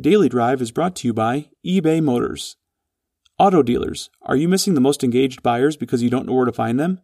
[0.00, 2.56] Daily Drive is brought to you by eBay Motors.
[3.38, 6.52] Auto dealers, are you missing the most engaged buyers because you don't know where to
[6.52, 7.02] find them?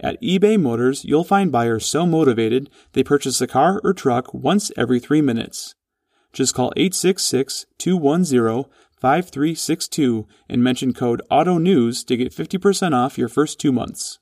[0.00, 4.72] At eBay Motors, you'll find buyers so motivated they purchase a car or truck once
[4.78, 5.74] every three minutes.
[6.32, 8.64] Just call 866 210
[8.98, 14.20] 5362 and mention code AUTO NEWS to get 50% off your first two months.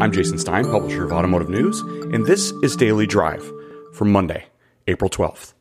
[0.00, 3.42] I'm Jason Stein, publisher of Automotive News, and this is Daily Drive
[3.92, 4.46] for Monday,
[4.86, 5.54] April 12th.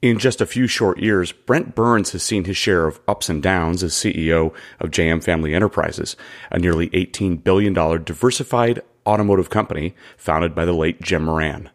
[0.00, 3.42] In just a few short years, Brent Burns has seen his share of ups and
[3.42, 6.16] downs as CEO of JM Family Enterprises,
[6.50, 11.68] a nearly $18 billion diversified automotive company founded by the late Jim Moran.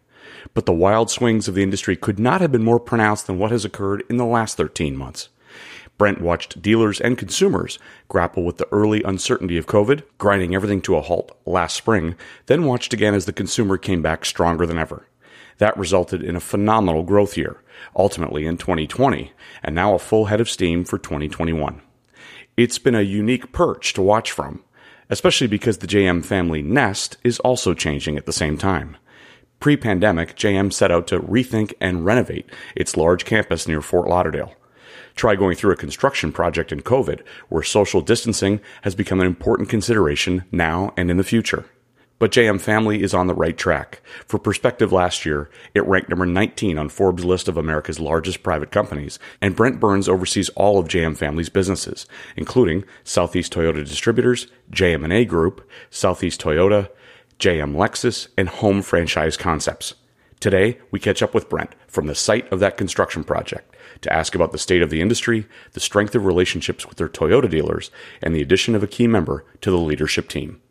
[0.56, 3.52] But the wild swings of the industry could not have been more pronounced than what
[3.52, 5.30] has occurred in the last 13 months.
[5.98, 10.98] Brent watched dealers and consumers grapple with the early uncertainty of COVID, grinding everything to
[10.98, 12.16] a halt last spring,
[12.48, 15.08] then watched again as the consumer came back stronger than ever.
[15.58, 17.62] That resulted in a phenomenal growth year,
[17.96, 19.32] ultimately in 2020,
[19.64, 21.82] and now a full head of steam for 2021.
[22.58, 24.64] It's been a unique perch to watch from,
[25.10, 28.98] especially because the JM family nest is also changing at the same time.
[29.62, 34.54] Pre pandemic, JM set out to rethink and renovate its large campus near Fort Lauderdale.
[35.16, 39.70] Try going through a construction project in COVID, where social distancing has become an important
[39.70, 41.66] consideration now and in the future.
[42.20, 44.02] But JM Family is on the right track.
[44.26, 48.72] For perspective, last year, it ranked number 19 on Forbes' list of America's largest private
[48.72, 52.06] companies, and Brent Burns oversees all of JM Family's businesses,
[52.38, 56.90] including Southeast Toyota Distributors, JM&A Group, Southeast Toyota,
[57.40, 59.96] JM Lexus, and Home Franchise Concepts.
[60.40, 64.36] Today, we catch up with Brent from the site of that construction project to ask
[64.36, 68.36] about the state of the industry, the strength of relationships with their Toyota dealers, and
[68.36, 70.62] the addition of a key member to the leadership team.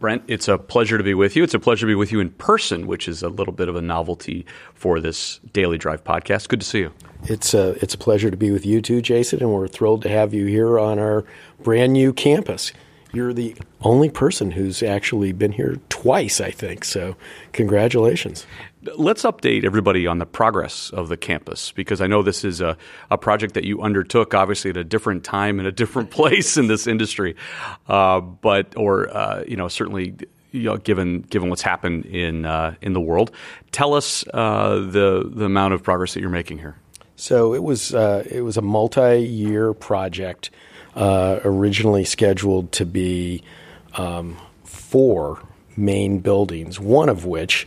[0.00, 1.44] Brent, it's a pleasure to be with you.
[1.44, 3.76] It's a pleasure to be with you in person, which is a little bit of
[3.76, 6.48] a novelty for this Daily Drive podcast.
[6.48, 6.92] Good to see you.
[7.24, 10.08] It's a, it's a pleasure to be with you too, Jason, and we're thrilled to
[10.08, 11.26] have you here on our
[11.62, 12.72] brand new campus.
[13.12, 16.84] You're the only person who's actually been here twice, I think.
[16.84, 17.16] So,
[17.52, 18.46] congratulations.
[18.96, 22.76] Let's update everybody on the progress of the campus because I know this is a,
[23.10, 26.66] a project that you undertook, obviously at a different time and a different place in
[26.66, 27.36] this industry,
[27.88, 30.14] uh, but or uh, you know certainly
[30.52, 33.30] you know, given given what's happened in uh, in the world.
[33.72, 36.76] Tell us uh, the the amount of progress that you're making here.
[37.16, 40.50] So it was uh, it was a multi year project,
[40.94, 43.42] uh, originally scheduled to be
[43.94, 45.42] um, four
[45.76, 47.66] main buildings, one of which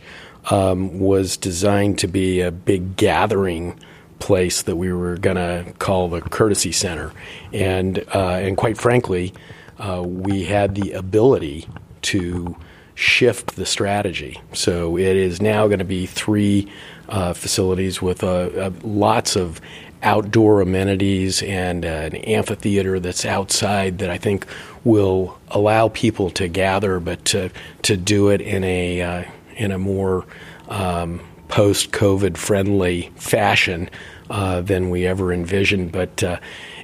[0.50, 3.78] um, was designed to be a big gathering
[4.18, 7.12] place that we were going to call the courtesy center,
[7.52, 9.34] and uh, and quite frankly,
[9.78, 11.66] uh, we had the ability
[12.02, 12.56] to
[12.94, 14.40] shift the strategy.
[14.52, 16.70] So it is now going to be three
[17.08, 19.60] uh, facilities with uh, uh, lots of
[20.04, 24.46] outdoor amenities and uh, an amphitheater that's outside that I think
[24.84, 27.50] will allow people to gather, but to
[27.82, 29.24] to do it in a uh,
[29.56, 30.26] in a more
[30.68, 33.88] um, post COVID friendly fashion
[34.30, 35.92] uh, than we ever envisioned.
[35.92, 36.38] But uh,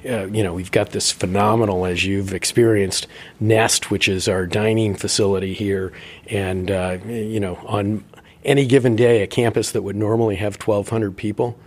[0.07, 3.07] uh, you know, we've got this phenomenal, as you've experienced,
[3.39, 5.93] Nest, which is our dining facility here,
[6.27, 8.03] and uh, you know, on
[8.43, 11.57] any given day, a campus that would normally have 1,200 people,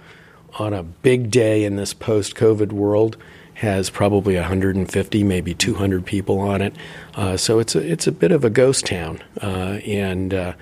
[0.59, 3.17] on a big day in this post COVID world,
[3.55, 6.75] has probably 150, maybe 200 people on it.
[7.15, 10.53] Uh, so it's a it's a bit of a ghost town, uh, and uh,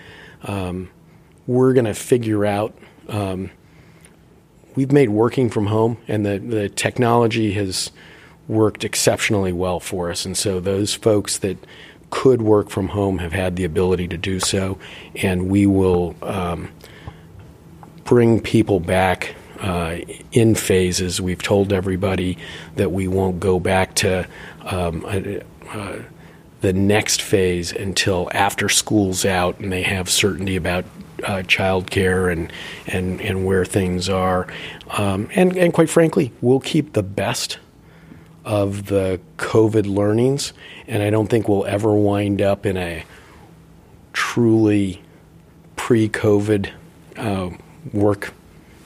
[0.42, 0.90] um,
[1.46, 2.76] we're going to figure out.
[3.08, 3.50] Um,
[4.74, 7.90] we've made working from home, and the the technology has
[8.48, 11.56] worked exceptionally well for us, and so those folks that
[12.10, 14.78] could work from home have had the ability to do so,
[15.16, 16.68] and we will um,
[18.04, 19.98] bring people back uh,
[20.32, 21.20] in phases.
[21.20, 22.36] We've told everybody
[22.76, 24.26] that we won't go back to
[24.64, 25.06] um,
[25.70, 25.96] uh,
[26.60, 30.84] the next phase until after school's out and they have certainty about
[31.24, 32.52] uh, childcare and,
[32.88, 34.48] and and where things are.
[34.90, 37.58] Um, and and quite frankly, we'll keep the best
[38.44, 40.52] of the COVID learnings,
[40.88, 43.04] and I don't think we'll ever wind up in a
[44.12, 45.00] truly
[45.76, 46.72] pre-COVID
[47.16, 47.50] uh,
[47.92, 48.34] work.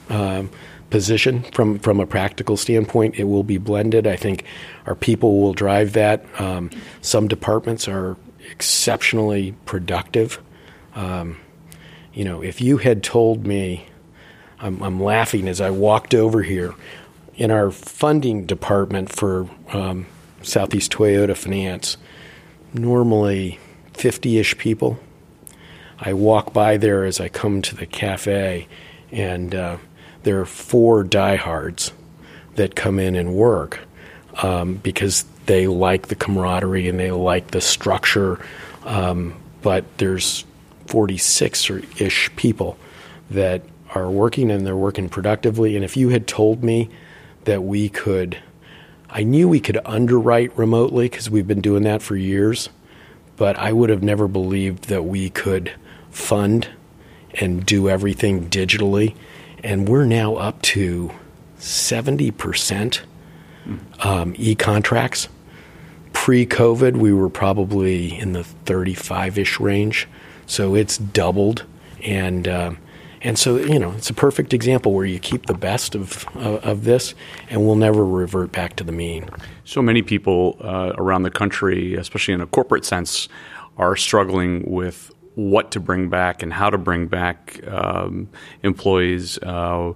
[0.09, 0.49] Um,
[0.89, 3.15] position from from a practical standpoint.
[3.15, 4.07] It will be blended.
[4.07, 4.45] I think
[4.85, 6.25] our people will drive that.
[6.39, 6.69] Um,
[7.01, 8.17] some departments are
[8.49, 10.39] exceptionally productive.
[10.95, 11.37] Um,
[12.13, 13.85] you know, if you had told me,
[14.59, 16.73] I'm, I'm, laughing as I walked over here
[17.35, 20.07] in our funding department for um,
[20.41, 21.97] Southeast Toyota Finance.
[22.73, 23.59] Normally,
[23.93, 24.99] 50 ish people.
[25.99, 28.67] I walk by there as I come to the cafe,
[29.11, 29.77] and uh,
[30.27, 31.93] there are four diehards
[32.55, 33.79] that come in and work
[34.43, 38.37] um, because they like the camaraderie and they like the structure.
[38.83, 40.43] Um, but there's
[40.87, 42.77] 46 or ish people
[43.29, 43.61] that
[43.95, 45.77] are working and they're working productively.
[45.77, 46.89] And if you had told me
[47.45, 48.37] that we could,
[49.09, 52.67] I knew we could underwrite remotely because we've been doing that for years,
[53.37, 55.71] but I would have never believed that we could
[56.11, 56.67] fund
[57.35, 59.15] and do everything digitally.
[59.63, 61.11] And we're now up to
[61.59, 63.01] 70%
[63.99, 65.29] um, e contracts.
[66.13, 70.07] Pre COVID, we were probably in the 35 ish range.
[70.45, 71.65] So it's doubled.
[72.03, 72.71] And, uh,
[73.21, 76.57] and so, you know, it's a perfect example where you keep the best of, uh,
[76.57, 77.15] of this
[77.49, 79.29] and we'll never revert back to the mean.
[79.65, 83.27] So many people uh, around the country, especially in a corporate sense,
[83.77, 88.27] are struggling with what to bring back and how to bring back um,
[88.63, 89.37] employees.
[89.43, 89.93] Uh,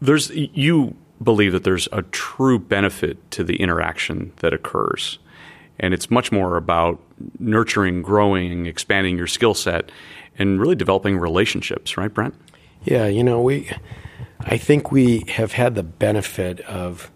[0.00, 5.18] there's you believe that there's a true benefit to the interaction that occurs.
[5.78, 7.00] And it's much more about
[7.38, 9.92] nurturing, growing, expanding your skill set,
[10.38, 12.34] and really developing relationships, right, Brent?
[12.84, 13.70] Yeah, you know, we,
[14.40, 17.10] I think we have had the benefit of,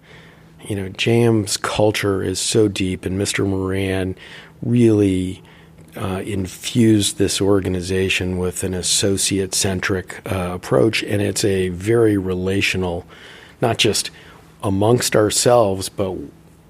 [0.61, 3.47] you know, JM's culture is so deep, and Mr.
[3.47, 4.15] Moran
[4.61, 5.43] really
[5.96, 13.06] uh, infused this organization with an associate centric uh, approach, and it's a very relational
[13.61, 14.11] not just
[14.62, 16.14] amongst ourselves, but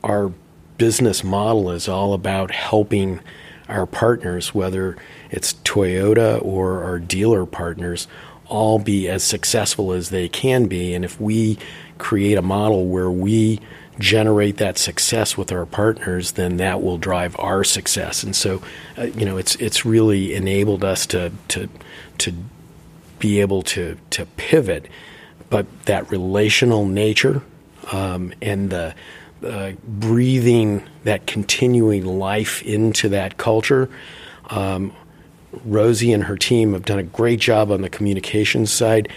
[0.02, 0.32] our
[0.78, 3.20] business model is all about helping
[3.68, 4.96] our partners, whether
[5.30, 8.06] it's Toyota or our dealer partners,
[8.46, 10.94] all be as successful as they can be.
[10.94, 11.58] And if we
[11.98, 13.60] create a model where we
[13.98, 18.22] generate that success with our partners, then that will drive our success.
[18.22, 18.60] And so,
[18.98, 21.68] uh, you know, it's it's really enabled us to to
[22.18, 22.34] to
[23.18, 24.88] be able to to pivot
[25.54, 27.40] but that relational nature
[27.92, 28.94] um, and the
[29.44, 33.88] uh, breathing that continuing life into that culture.
[34.50, 34.92] Um,
[35.64, 39.08] Rosie and her team have done a great job on the communications side.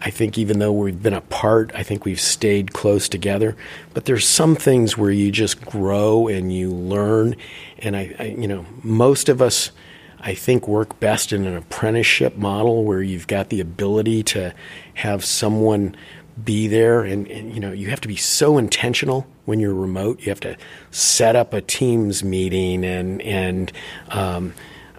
[0.00, 3.56] I think even though we've been apart, I think we've stayed close together.
[3.94, 7.36] But there's some things where you just grow and you learn.
[7.78, 9.72] And I, I you know, most of us
[10.20, 14.54] I think work best in an apprenticeship model where you've got the ability to
[14.94, 15.94] have someone
[16.42, 20.20] be there and, and, you know you have to be so intentional when you're remote
[20.20, 20.54] you have to
[20.90, 23.72] set up a teams meeting and and
[24.08, 24.52] um,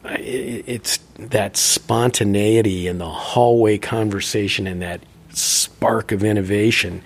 [0.09, 5.01] it's that spontaneity and the hallway conversation and that
[5.31, 7.01] spark of innovation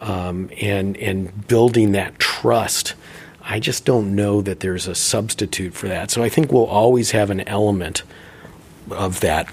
[0.00, 2.94] um, and and building that trust
[3.42, 6.10] I just don't know that there's a substitute for that.
[6.10, 8.04] So I think we'll always have an element
[8.90, 9.48] of that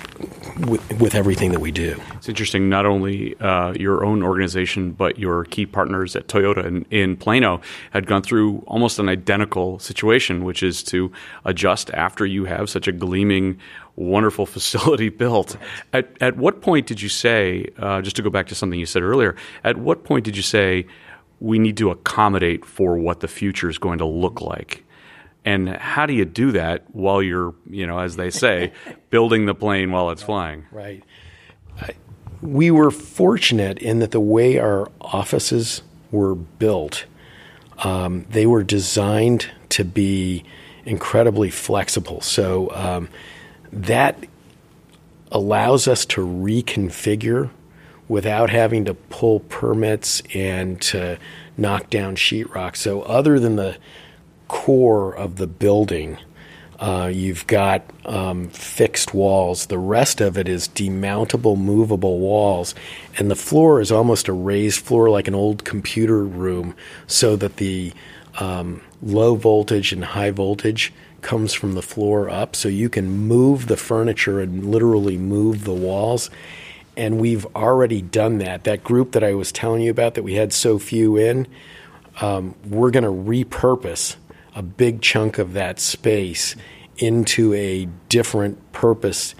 [0.67, 1.99] with, with everything that we do.
[2.15, 6.85] It's interesting, not only uh, your own organization, but your key partners at Toyota in,
[6.89, 11.11] in, Plano had gone through almost an identical situation, which is to
[11.45, 13.59] adjust after you have such a gleaming,
[13.95, 15.57] wonderful facility built.
[15.93, 18.85] At, at what point did you say, uh, just to go back to something you
[18.85, 20.87] said earlier, at what point did you say,
[21.39, 24.83] we need to accommodate for what the future is going to look like.
[25.45, 28.73] And how do you do that while you're, you know, as they say,
[29.09, 30.65] building the plane while it's flying?
[30.71, 31.03] Right.
[32.41, 37.05] we were fortunate in that the way our offices were built,
[37.79, 40.43] um, they were designed to be
[40.85, 42.21] incredibly flexible.
[42.21, 43.09] So um,
[43.71, 44.25] that
[45.31, 47.49] allows us to reconfigure
[48.07, 51.17] without having to pull permits and to
[51.57, 52.75] knock down sheetrock.
[52.75, 53.77] So, other than the
[54.47, 56.17] core of the building,
[56.79, 59.65] uh, you've got um, fixed walls.
[59.65, 62.75] The rest of it is demountable, movable walls.
[63.17, 66.75] And the floor is almost a raised floor, like an old computer room,
[67.07, 67.93] so that the
[68.39, 72.55] um, low voltage and high voltage comes from the floor up.
[72.55, 76.29] So you can move the furniture and literally move the walls
[76.97, 78.63] and we've already done that.
[78.63, 81.47] That group that I was telling you about that we had so few in,
[82.19, 84.15] um, we're going to repurpose
[84.57, 86.55] a big chunk of that space
[86.97, 89.35] into a different purpose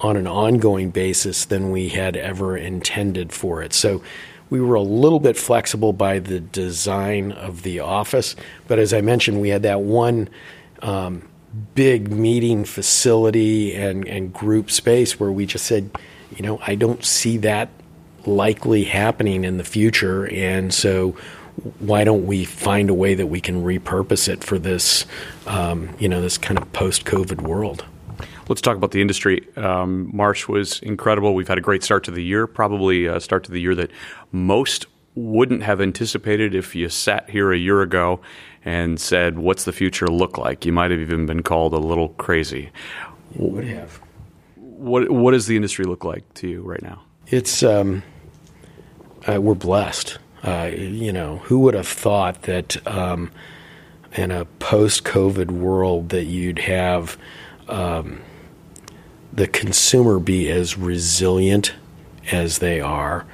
[0.00, 3.72] on an ongoing basis than we had ever intended for it.
[3.72, 4.02] So
[4.50, 8.34] we were a little bit flexible by the design of the office,
[8.66, 10.28] but as I mentioned, we had that one.
[10.82, 11.28] Um,
[11.76, 15.88] big meeting facility and, and group space where we just said,
[16.34, 17.68] you know, I don't see that
[18.26, 20.26] likely happening in the future.
[20.26, 21.16] And so
[21.78, 25.06] why don't we find a way that we can repurpose it for this,
[25.46, 27.84] um, you know, this kind of post-COVID world?
[28.48, 29.48] Let's talk about the industry.
[29.56, 31.34] Um, March was incredible.
[31.34, 33.90] We've had a great start to the year, probably a start to the year that
[34.32, 38.20] most wouldn't have anticipated if you sat here a year ago
[38.64, 40.66] and said, What's the future look like?
[40.66, 42.70] You might have even been called a little crazy.
[43.36, 44.00] Would have.
[44.56, 47.02] What, what does the industry look like to you right now?
[47.28, 48.02] It's, um,
[49.26, 50.18] uh, we're blessed.
[50.44, 53.30] Uh, you know, who would have thought that um,
[54.12, 57.16] in a post COVID world that you'd have
[57.66, 58.20] um,
[59.32, 61.72] the consumer be as resilient
[62.30, 63.24] as they are?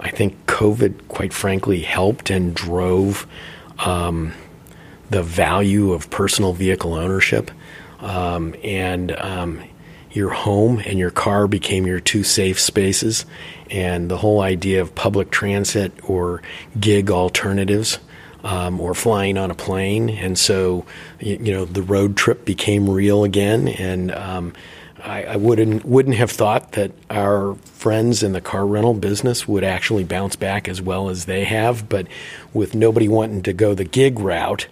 [0.00, 3.28] I think COVID, quite frankly, helped and drove
[3.78, 4.34] um,
[5.08, 7.52] the value of personal vehicle ownership.
[8.00, 9.62] Um, and um,
[10.16, 13.26] your home and your car became your two safe spaces.
[13.70, 16.42] And the whole idea of public transit or
[16.80, 17.98] gig alternatives
[18.42, 20.08] um, or flying on a plane.
[20.08, 20.86] And so,
[21.20, 23.68] you, you, know, the road trip became real again.
[23.68, 24.52] And um,
[25.02, 29.64] I, I, wouldn't wouldn't have thought that our friends in the car rental business would
[29.64, 31.88] actually bounce back as well as they have.
[31.88, 32.06] But
[32.52, 34.68] with nobody wanting to go the gig route,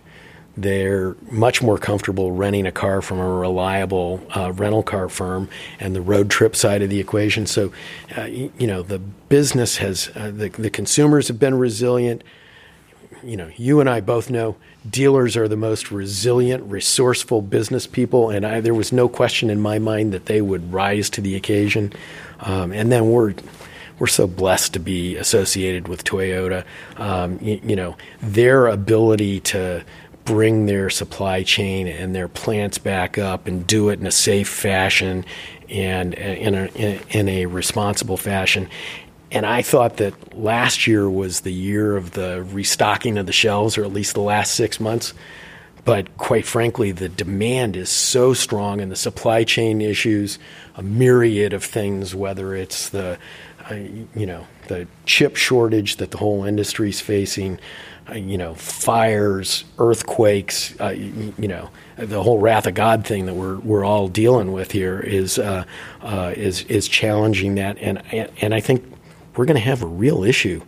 [0.56, 5.48] they're much more comfortable renting a car from a reliable uh, rental car firm
[5.80, 7.46] and the road trip side of the equation.
[7.46, 7.72] So,
[8.16, 12.22] uh, you, know, the business has uh, the the consumers have been resilient.
[13.22, 14.56] You know, you and I both know
[14.88, 19.60] dealers are the most resilient, resourceful business people, and I, there was no question in
[19.60, 21.92] my mind that they would rise to the occasion.
[22.40, 23.34] Um, and then we're
[23.98, 26.64] we're so blessed to be associated with Toyota.
[26.96, 29.84] Um, you, you, know, their ability to
[30.24, 34.48] bring their supply chain and their plants back up and do it in a safe
[34.48, 35.24] fashion
[35.68, 38.68] and in a, in a responsible fashion
[39.34, 43.76] and I thought that last year was the year of the restocking of the shelves,
[43.76, 45.12] or at least the last six months.
[45.84, 50.38] But quite frankly, the demand is so strong, and the supply chain issues,
[50.76, 53.18] a myriad of things, whether it's the,
[53.68, 57.58] uh, you know, the chip shortage that the whole industry is facing,
[58.08, 63.34] uh, you know, fires, earthquakes, uh, you, know, the whole wrath of God thing that
[63.34, 65.64] we're we're all dealing with here is uh,
[66.02, 68.84] uh, is is challenging that, and and I think
[69.36, 70.62] we're going to have a real issue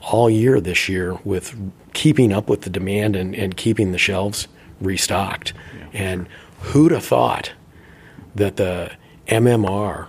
[0.00, 1.54] all year this year with
[1.92, 4.48] keeping up with the demand and, and keeping the shelves
[4.80, 5.52] restocked.
[5.76, 5.86] Yeah.
[5.92, 6.28] And
[6.60, 7.52] who'd have thought
[8.34, 8.92] that the
[9.26, 10.08] MMR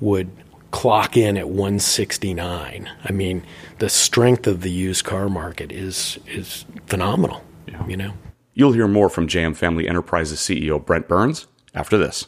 [0.00, 0.30] would
[0.70, 2.90] clock in at 169?
[3.04, 3.44] I mean,
[3.78, 7.44] the strength of the used car market is is phenomenal.
[7.66, 7.86] Yeah.
[7.86, 8.12] You know.
[8.54, 12.26] You'll hear more from JM Family Enterprises CEO Brent Burns after this.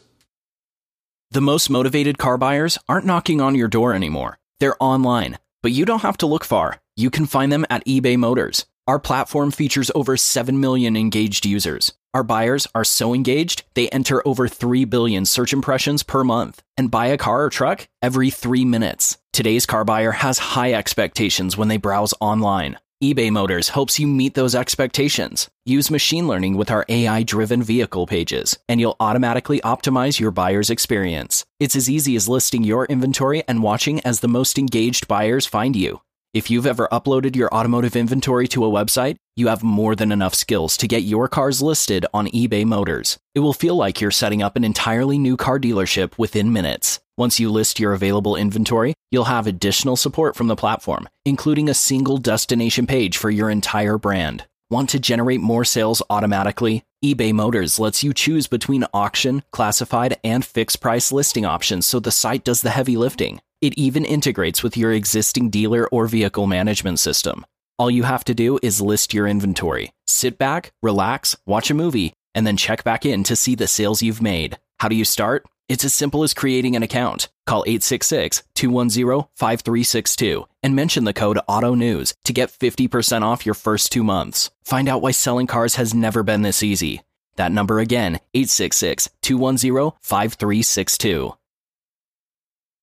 [1.31, 4.39] The most motivated car buyers aren't knocking on your door anymore.
[4.61, 6.81] They're online, but you don't have to look far.
[6.95, 8.67] You can find them at eBay Motors.
[8.87, 11.93] Our platform features over 7 million engaged users.
[12.15, 16.91] Our buyers are so engaged, they enter over 3 billion search impressions per month and
[16.91, 19.19] buy a car or truck every three minutes.
[19.33, 24.35] Today's car buyer has high expectations when they browse online eBay Motors helps you meet
[24.35, 25.51] those expectations.
[25.65, 30.71] Use machine learning with our AI driven vehicle pages, and you'll automatically optimize your buyer's
[30.71, 31.45] experience.
[31.59, 35.75] It's as easy as listing your inventory and watching as the most engaged buyers find
[35.75, 36.01] you.
[36.35, 40.35] If you've ever uploaded your automotive inventory to a website, you have more than enough
[40.35, 43.19] skills to get your cars listed on eBay Motors.
[43.35, 47.01] It will feel like you're setting up an entirely new car dealership within minutes.
[47.19, 51.75] Once you list your available inventory, you'll have additional support from the platform, including a
[51.75, 54.47] single destination page for your entire brand.
[54.71, 56.83] Want to generate more sales automatically?
[57.05, 62.11] eBay Motors lets you choose between auction, classified, and fixed price listing options so the
[62.11, 63.43] site does the heavy lifting.
[63.63, 67.47] It even integrates with your existing dealer or vehicle management system.
[67.79, 72.13] All you have to do is list your inventory, sit back, relax, watch a movie,
[72.35, 74.59] and then check back in to see the sales you've made.
[74.81, 75.47] How do you start?
[75.69, 77.29] It's as simple as creating an account.
[77.47, 83.93] Call 866 210 5362 and mention the code AUTONEWS to get 50% off your first
[83.93, 84.51] two months.
[84.65, 87.03] Find out why selling cars has never been this easy.
[87.37, 91.35] That number again, 866 210 5362.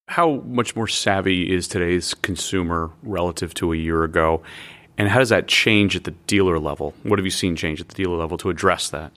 [0.09, 4.41] How much more savvy is today's consumer relative to a year ago?
[4.97, 6.95] And how does that change at the dealer level?
[7.03, 9.11] What have you seen change at the dealer level to address that?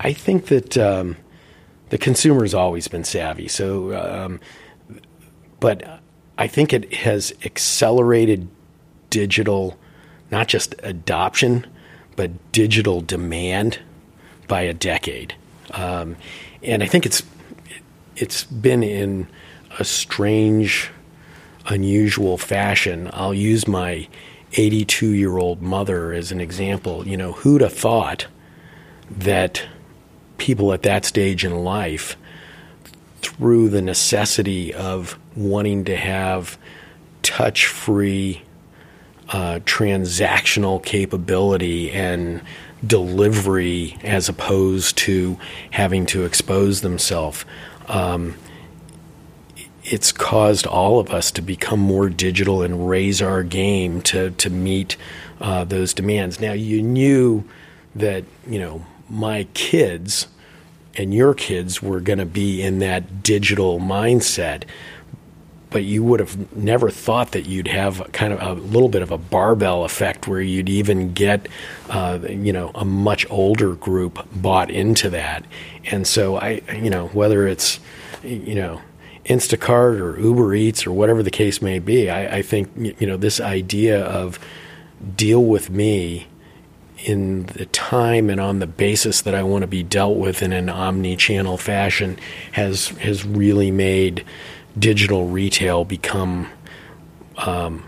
[0.00, 1.16] I think that um,
[1.90, 3.46] the consumer's always been savvy.
[3.46, 4.40] So, um,
[5.60, 6.00] but
[6.36, 8.48] I think it has accelerated
[9.10, 9.78] digital,
[10.32, 11.64] not just adoption,
[12.16, 13.78] but digital demand
[14.48, 15.36] by a decade.
[15.70, 16.16] Um,
[16.60, 17.22] and I think it's
[18.16, 19.28] it's been in
[19.78, 20.90] a strange,
[21.66, 23.10] unusual fashion.
[23.12, 24.08] I'll use my
[24.52, 27.06] 82 year old mother as an example.
[27.06, 28.26] You know, who'd have thought
[29.10, 29.66] that
[30.38, 32.16] people at that stage in life,
[33.22, 36.58] through the necessity of wanting to have
[37.22, 38.42] touch free
[39.30, 42.42] uh, transactional capability and
[42.86, 45.38] delivery as opposed to
[45.70, 47.44] having to expose themselves.
[47.88, 48.34] Um,
[49.84, 54.50] it's caused all of us to become more digital and raise our game to to
[54.50, 54.96] meet
[55.40, 56.40] uh, those demands.
[56.40, 57.44] Now you knew
[57.94, 60.28] that you know my kids
[60.96, 64.64] and your kids were going to be in that digital mindset,
[65.70, 69.10] but you would have never thought that you'd have kind of a little bit of
[69.10, 71.48] a barbell effect where you'd even get,
[71.90, 75.44] uh, you know, a much older group bought into that.
[75.90, 77.80] And so I, you know, whether it's,
[78.22, 78.80] you know,
[79.26, 83.16] Instacart or Uber Eats or whatever the case may be, I, I think, you know,
[83.16, 84.38] this idea of
[85.16, 86.26] deal with me
[86.98, 90.52] in the time and on the basis that I want to be dealt with in
[90.52, 92.18] an omni-channel fashion
[92.52, 94.24] has has really made
[94.78, 96.50] digital retail become
[97.36, 97.84] um,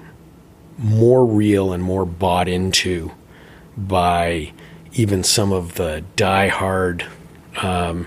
[0.77, 3.11] more real and more bought into
[3.77, 4.53] by
[4.93, 7.07] even some of the die-hard
[7.63, 8.07] um,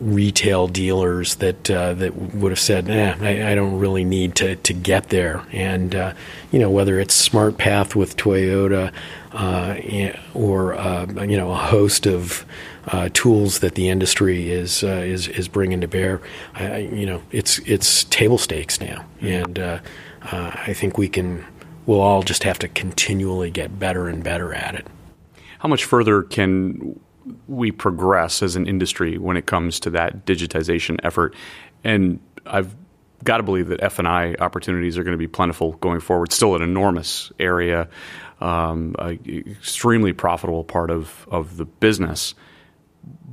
[0.00, 4.56] retail dealers that uh, that would have said, "Nah, I, I, don't really need to
[4.56, 6.14] to get there." And uh,
[6.50, 8.92] you know, whether it's SmartPath with Toyota
[9.32, 9.76] uh,
[10.34, 12.46] or uh, you know a host of
[12.88, 16.20] uh, tools that the industry is uh, is is bringing to bear,
[16.54, 19.58] I, you know, it's it's table stakes now, and
[20.22, 21.44] I think we can.
[21.86, 24.86] We'll all just have to continually get better and better at it.
[25.58, 27.00] How much further can
[27.48, 31.34] we progress as an industry when it comes to that digitization effort.
[31.84, 32.74] And I've
[33.24, 36.32] got to believe that F and I opportunities are going to be plentiful going forward.
[36.32, 37.88] Still an enormous area,
[38.40, 42.34] um, extremely profitable part of of the business,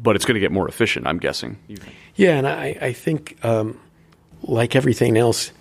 [0.01, 1.07] but it's going to get more efficient.
[1.07, 1.57] I'm guessing.
[2.15, 3.79] Yeah, and I, I think um,
[4.43, 5.51] like everything else.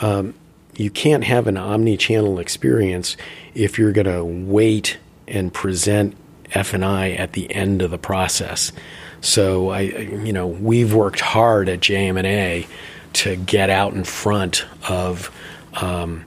[0.00, 0.34] Um,
[0.76, 3.16] you can't have an omni-channel experience
[3.54, 6.14] if you're going to wait and present
[6.56, 8.72] F and I at the end of the process.
[9.20, 12.66] So I, you know, we've worked hard at JM&A
[13.14, 15.30] to get out in front of
[15.74, 16.24] um,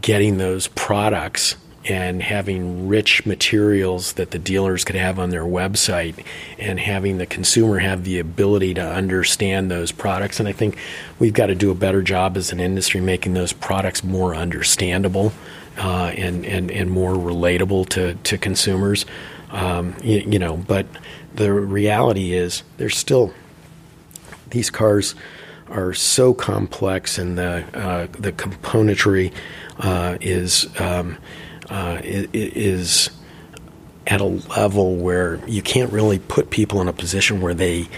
[0.00, 1.56] getting those products
[1.88, 6.24] and having rich materials that the dealers could have on their website
[6.58, 10.40] and having the consumer have the ability to understand those products.
[10.40, 10.76] And I think
[11.18, 15.32] we've got to do a better job as an industry making those products more understandable
[15.78, 19.06] uh, and, and, and more relatable to, to consumers.
[19.50, 20.86] Um, you, you, know, but
[21.34, 23.32] the reality is there's still
[24.50, 25.14] these cars
[25.68, 29.32] are so complex and the uh, the componentry
[29.78, 31.18] uh, is um,
[31.68, 33.10] uh, is
[34.06, 37.88] at a level where you can't really put people in a position where they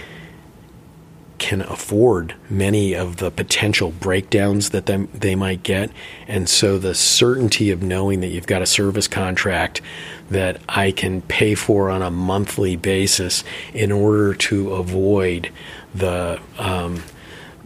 [1.39, 5.89] can afford many of the potential breakdowns that they, they might get.
[6.27, 9.81] And so the certainty of knowing that you've got a service contract
[10.29, 15.51] that I can pay for on a monthly basis in order to avoid
[15.93, 17.03] the um,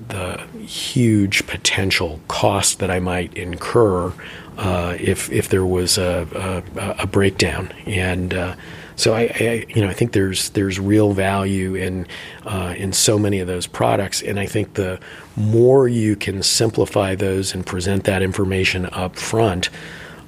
[0.07, 4.13] the huge potential cost that I might incur
[4.57, 7.71] uh, if if there was a, a, a breakdown.
[7.85, 8.55] And uh,
[8.95, 12.07] so I, I, you know, I think there's there's real value in
[12.45, 14.99] uh, in so many of those products, and I think the
[15.35, 19.69] more you can simplify those and present that information up front,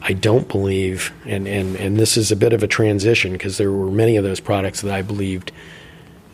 [0.07, 3.71] I don't believe, and and and this is a bit of a transition because there
[3.71, 5.51] were many of those products that I believed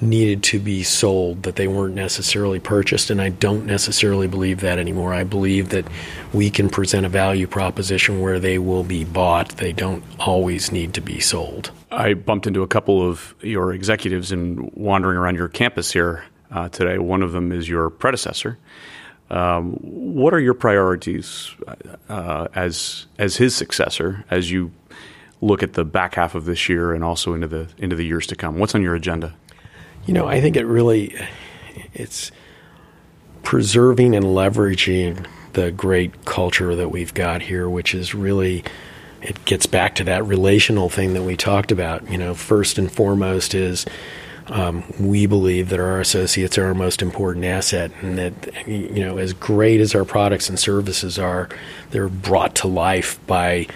[0.02, 3.10] needed to be sold, that they weren't necessarily purchased.
[3.10, 5.14] And I don't necessarily believe that anymore.
[5.14, 5.86] I believe that
[6.34, 9.50] we can present a value proposition where they will be bought.
[9.58, 11.72] They don't always need to be sold.
[11.92, 16.70] I bumped into a couple of your executives in wandering around your campus here uh,
[16.70, 16.98] today.
[16.98, 18.58] One of them is your predecessor.
[19.32, 21.56] Um, what are your priorities
[22.10, 24.74] uh, as as his successor as you
[25.40, 28.28] look at the back half of this year and also into the into the years
[28.28, 28.60] to come?
[28.60, 29.34] What's on your agenda?
[30.06, 31.16] You know, I think it really
[31.94, 32.32] it's
[33.42, 38.66] preserving and leveraging the great culture that we've got here, which is really
[39.22, 42.10] it gets back to that relational thing that we talked about.
[42.12, 43.86] You know, first and foremost is
[44.48, 49.18] um, we believe that our associates are our most important asset, and that you know,
[49.18, 51.50] as great as our products and services are,
[51.92, 53.68] they're brought to life by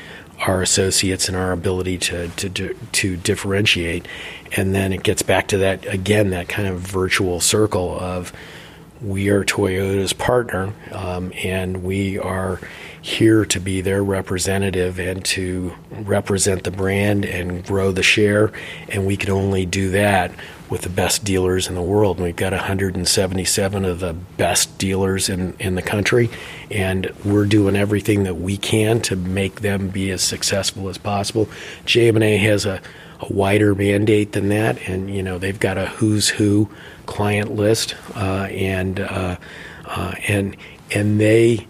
[0.47, 4.07] our associates and our ability to, to to differentiate.
[4.57, 8.33] And then it gets back to that again, that kind of virtual circle of
[9.01, 12.59] we are Toyota's partner, um, and we are
[13.05, 18.51] here to be their representative and to represent the brand and grow the share.
[18.89, 20.31] And we can only do that
[20.71, 22.17] with the best dealers in the world.
[22.17, 26.31] And we've got 177 of the best dealers in, in the country,
[26.71, 31.47] and we're doing everything that we can to make them be as successful as possible.
[31.85, 32.81] JM&A has a,
[33.19, 36.71] a wider mandate than that, and you know they've got a who's who
[37.05, 39.37] client list, uh, and uh,
[39.85, 40.57] uh, and
[40.89, 41.67] and they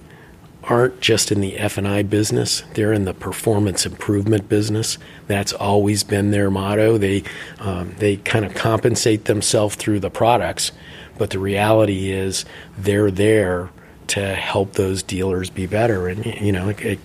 [0.67, 4.97] aren't just in the F&I business, they're in the performance improvement business.
[5.28, 6.97] That's always been their motto.
[6.97, 7.23] They
[7.60, 10.71] um, they kind of compensate themselves through the products,
[11.17, 12.45] but the reality is
[12.78, 13.69] they're there
[14.08, 16.08] to help those dealers be better.
[16.08, 16.99] And you know, it, it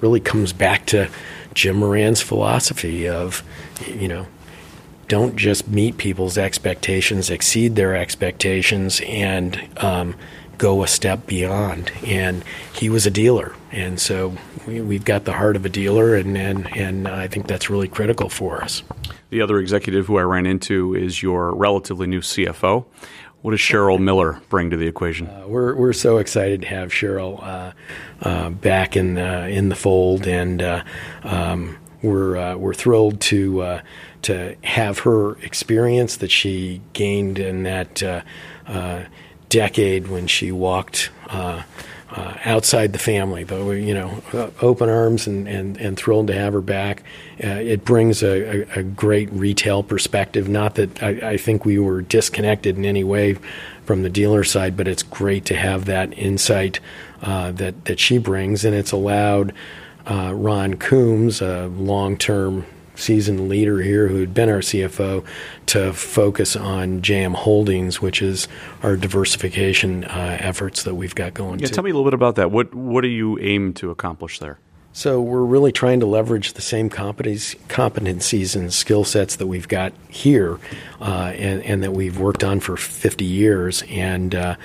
[0.00, 1.08] really comes back to
[1.54, 3.42] Jim Moran's philosophy of
[3.86, 4.26] you know
[5.08, 10.14] don't just meet people's expectations, exceed their expectations, and um,
[10.60, 11.90] go a step beyond.
[12.06, 16.14] And he was a dealer, and so we, have got the heart of a dealer,
[16.14, 18.82] and, and and I think that's really critical for us.
[19.30, 22.84] The other executive who I ran into is your relatively new CFO.
[23.42, 25.28] What does Cheryl Miller bring to the equation?
[25.28, 27.72] Uh, we're we're so excited to have Cheryl uh,
[28.20, 30.84] uh, back in the in the fold, and uh,
[31.22, 33.80] um, we're uh, we're thrilled to uh,
[34.22, 38.02] to have her experience that she gained in that
[39.50, 41.62] decade when she walked uh,
[42.10, 46.26] uh, outside the family, but we, you know, uh, open arms and, and, and thrilled
[46.28, 47.02] to have her back.
[47.42, 50.48] Uh, it brings a, a, a, great retail perspective.
[50.48, 53.36] Not that I, I, think we were disconnected in any way
[53.84, 56.80] from the dealer side, but it's great to have that insight
[57.22, 59.52] uh, that that she brings, and it's allowed
[60.08, 62.66] Ron Coombs, a long-term
[63.00, 65.24] seasoned leader here who had been our CFO
[65.66, 68.48] to focus on JAM Holdings, which is
[68.82, 71.60] our diversification uh, efforts that we've got going.
[71.60, 72.50] Yeah, tell me a little bit about that.
[72.50, 74.58] What what do you aim to accomplish there?
[74.92, 79.92] So we're really trying to leverage the same competencies and skill sets that we've got
[80.08, 80.58] here,
[81.00, 83.84] uh, and, and, that we've worked on for 50 years.
[83.88, 84.56] And uh,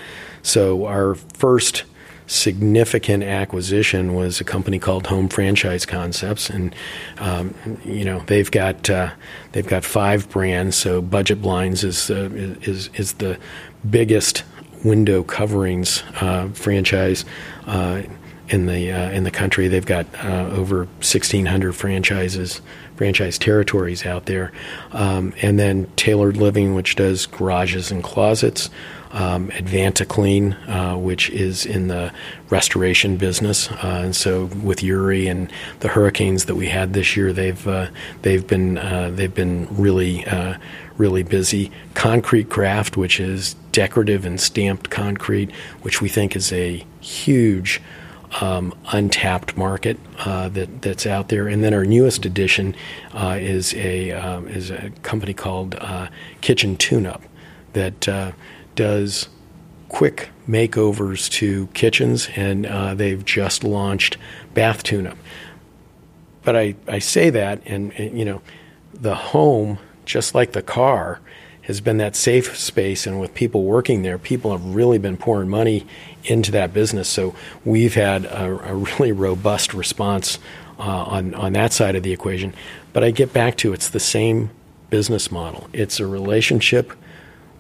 [0.42, 1.84] so our first
[2.28, 6.76] significant acquisition was a company called Home Franchise Concepts, and
[7.20, 9.12] um, you know they've got uh,
[9.52, 10.76] they've got five brands.
[10.76, 13.38] So Budget Blinds is uh, is is the
[13.90, 14.44] biggest
[14.84, 17.26] window coverings uh, franchise.
[17.66, 18.04] Uh,
[18.48, 22.62] in the uh, in the country, they've got uh, over 1,600 franchises,
[22.96, 24.52] franchise territories out there,
[24.92, 28.70] um, and then Tailored Living, which does garages and closets,
[29.12, 32.12] um, Advanta Clean, uh, which is in the
[32.50, 33.72] restoration business.
[33.72, 37.88] Uh, and so with Uri and the hurricanes that we had this year, they've uh,
[38.24, 40.58] they've been uh, they've been really uh,
[40.98, 41.72] really busy.
[41.94, 47.82] Concrete Craft, which is decorative and stamped concrete, which we think is a huge
[48.42, 51.48] um, untapped market uh, that that's out there.
[51.48, 52.76] And then our newest addition
[53.14, 56.08] uh, is a um, is a company called uh,
[56.42, 57.22] Kitchen Tune Up
[57.74, 58.34] that
[58.76, 59.30] does
[59.90, 64.18] quick makeovers to kitchens, and uh, they've just launched
[64.54, 65.18] bath tune-up.
[66.44, 68.42] But I, I say that, and, and, you know,
[68.94, 71.20] the home, just like the car,
[71.62, 75.50] has been that safe space, and with people working there, people have really been pouring
[75.50, 75.86] money
[76.26, 77.08] into that business.
[77.08, 80.40] So we've had a, a really robust response
[80.80, 82.54] uh, on on that side of the equation.
[82.94, 84.50] But I get back to it's the same
[84.90, 85.68] business model.
[85.74, 86.94] It's a relationship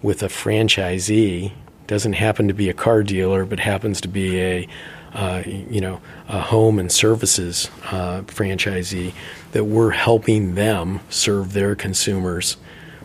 [0.01, 1.51] with a franchisee
[1.88, 4.67] doesn't happen to be a car dealer, but happens to be a
[5.13, 9.13] uh, you know a home and services uh, franchisee
[9.51, 12.58] that we're helping them serve their consumers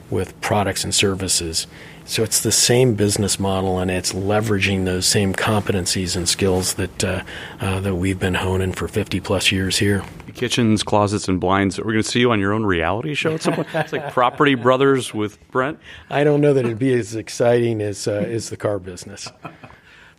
[0.08, 1.66] with products and services.
[2.04, 7.04] So it's the same business model, and it's leveraging those same competencies and skills that
[7.04, 7.22] uh,
[7.60, 10.02] uh that we've been honing for 50 plus years here
[10.40, 11.78] kitchens, closets, and blinds.
[11.78, 13.68] We're going to see you on your own reality show at some point.
[13.74, 15.78] It's like Property Brothers with Brent.
[16.08, 19.28] I don't know that it'd be as exciting as uh, as the car business.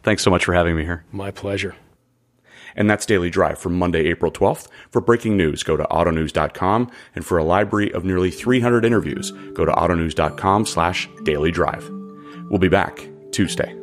[0.03, 1.03] Thanks so much for having me here.
[1.11, 1.75] My pleasure.
[2.75, 4.67] And that's Daily Drive for Monday, April 12th.
[4.89, 6.91] For breaking news, go to autonews.com.
[7.15, 11.89] And for a library of nearly 300 interviews, go to autonews.com slash daily drive.
[12.49, 13.80] We'll be back Tuesday.